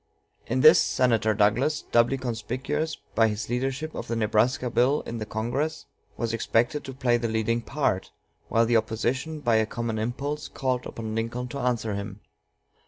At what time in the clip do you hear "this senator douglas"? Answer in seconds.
0.61-1.83